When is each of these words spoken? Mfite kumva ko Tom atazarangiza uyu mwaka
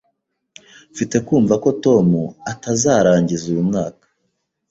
Mfite 0.91 1.15
kumva 1.27 1.53
ko 1.63 1.69
Tom 1.83 2.07
atazarangiza 2.51 3.43
uyu 3.51 3.67
mwaka 3.69 4.05